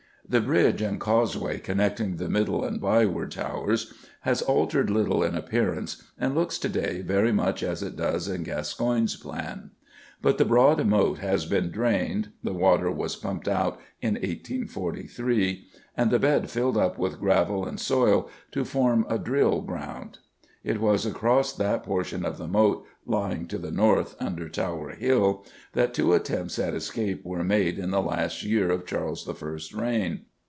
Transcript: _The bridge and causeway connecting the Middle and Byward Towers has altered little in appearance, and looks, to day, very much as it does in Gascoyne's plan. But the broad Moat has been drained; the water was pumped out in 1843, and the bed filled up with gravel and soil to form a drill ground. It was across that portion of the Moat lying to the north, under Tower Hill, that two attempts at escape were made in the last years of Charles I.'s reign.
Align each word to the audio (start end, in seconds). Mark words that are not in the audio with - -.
_The 0.33 0.39
bridge 0.39 0.81
and 0.81 0.97
causeway 0.97 1.59
connecting 1.59 2.15
the 2.15 2.29
Middle 2.29 2.63
and 2.63 2.79
Byward 2.79 3.31
Towers 3.31 3.91
has 4.21 4.41
altered 4.41 4.89
little 4.89 5.23
in 5.23 5.35
appearance, 5.35 6.01
and 6.17 6.33
looks, 6.33 6.57
to 6.59 6.69
day, 6.69 7.01
very 7.01 7.33
much 7.33 7.61
as 7.63 7.83
it 7.83 7.97
does 7.97 8.29
in 8.29 8.43
Gascoyne's 8.43 9.17
plan. 9.17 9.71
But 10.21 10.37
the 10.37 10.45
broad 10.45 10.85
Moat 10.85 11.17
has 11.17 11.45
been 11.45 11.69
drained; 11.69 12.29
the 12.45 12.53
water 12.53 12.89
was 12.89 13.17
pumped 13.17 13.49
out 13.49 13.77
in 14.01 14.13
1843, 14.13 15.65
and 15.97 16.11
the 16.11 16.19
bed 16.19 16.49
filled 16.49 16.77
up 16.77 16.97
with 16.97 17.19
gravel 17.19 17.65
and 17.65 17.77
soil 17.77 18.29
to 18.51 18.63
form 18.63 19.05
a 19.09 19.19
drill 19.19 19.59
ground. 19.59 20.19
It 20.63 20.79
was 20.79 21.07
across 21.07 21.53
that 21.53 21.81
portion 21.81 22.23
of 22.23 22.37
the 22.37 22.47
Moat 22.47 22.85
lying 23.07 23.47
to 23.47 23.57
the 23.57 23.71
north, 23.71 24.15
under 24.19 24.47
Tower 24.47 24.91
Hill, 24.91 25.43
that 25.73 25.91
two 25.95 26.13
attempts 26.13 26.59
at 26.59 26.75
escape 26.75 27.25
were 27.25 27.43
made 27.43 27.79
in 27.79 27.89
the 27.89 27.99
last 28.01 28.43
years 28.43 28.71
of 28.71 28.85
Charles 28.85 29.27
I.'s 29.27 29.73
reign. 29.73 30.25